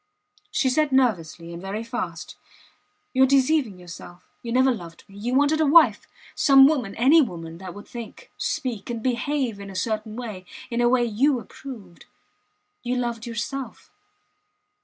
She 0.49 0.67
said 0.67 0.91
nervously, 0.91 1.53
and 1.53 1.61
very 1.61 1.83
fast: 1.83 2.35
You 3.13 3.21
are 3.21 3.25
deceiving 3.27 3.77
yourself. 3.77 4.25
You 4.41 4.51
never 4.51 4.73
loved 4.73 5.03
me. 5.07 5.15
You 5.19 5.35
wanted 5.35 5.61
a 5.61 5.65
wife 5.67 6.07
some 6.33 6.65
woman 6.67 6.95
any 6.95 7.21
woman 7.21 7.59
that 7.59 7.75
would 7.75 7.87
think, 7.87 8.31
speak, 8.35 8.89
and 8.89 9.03
behave 9.03 9.59
in 9.59 9.69
a 9.69 9.75
certain 9.75 10.15
way 10.15 10.47
in 10.71 10.81
a 10.81 10.89
way 10.89 11.05
you 11.05 11.39
approved. 11.39 12.07
You 12.81 12.95
loved 12.97 13.27
yourself. 13.27 13.91